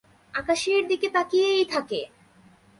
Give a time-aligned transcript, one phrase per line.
[0.33, 2.01] আকাশের দিকে তাকিয়েই থাকে!